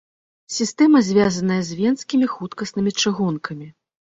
[0.55, 3.71] Сістэма звязаная з венскімі хуткаснымі чыгункамі.